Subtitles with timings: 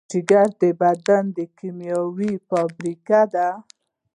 [0.11, 1.25] جگر د بدن
[1.57, 3.47] کیمیاوي فابریکه ده.